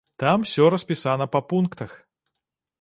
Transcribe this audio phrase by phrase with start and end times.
[0.21, 1.97] Там усё распісана па пунктах.